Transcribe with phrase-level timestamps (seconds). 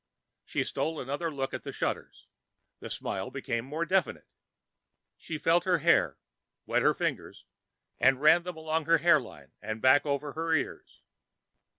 [0.45, 2.25] She stole another look at the shutters.
[2.79, 4.25] The smile became more definite.
[5.15, 6.17] She felt her hair,
[6.65, 7.45] wet her fingers
[7.99, 11.01] and ran them along her hairline and back over her ears.